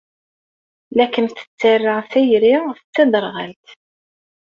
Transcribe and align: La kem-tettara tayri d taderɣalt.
La 0.97 1.05
kem-tettara 1.13 1.95
tayri 2.11 2.53
d 2.77 2.79
taderɣalt. 2.93 3.67